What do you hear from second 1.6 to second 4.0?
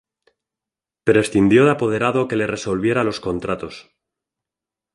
de apoderado que le resolviera los contratos.